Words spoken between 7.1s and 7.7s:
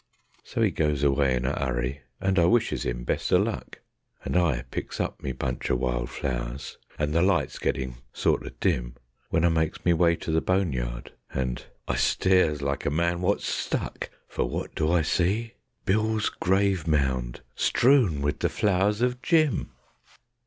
the light's